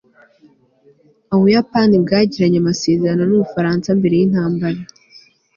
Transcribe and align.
ubuyapani 1.35 1.95
bwagiranye 2.03 2.57
amasezerano 2.63 3.21
n'ubufaransa 3.25 3.87
mbere 3.99 4.13
yintambara 4.19 4.79